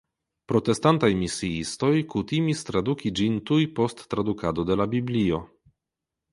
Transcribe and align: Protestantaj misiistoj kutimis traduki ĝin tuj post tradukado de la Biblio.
Protestantaj 0.51 1.09
misiistoj 1.19 1.91
kutimis 2.15 2.65
traduki 2.71 3.13
ĝin 3.21 3.37
tuj 3.53 3.69
post 3.81 4.05
tradukado 4.15 4.69
de 4.73 4.83
la 4.83 4.91
Biblio. 4.99 5.45